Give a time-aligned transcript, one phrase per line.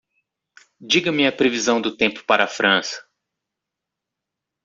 [0.79, 3.07] Diga-me a previsão do tempo para a França